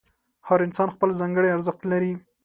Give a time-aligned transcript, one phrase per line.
[0.47, 2.13] هر انسان خپل ځانګړی ارزښت لري.